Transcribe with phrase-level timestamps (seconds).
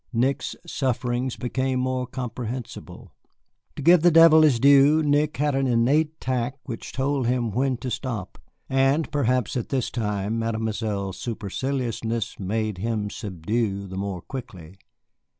[0.11, 3.13] Nick's sufferings became more comprehensible.
[3.75, 7.77] To give the devil his due, Nick had an innate tact which told him when
[7.77, 14.75] to stop, and perhaps at this time Mademoiselle's superciliousness made him subside the more quickly.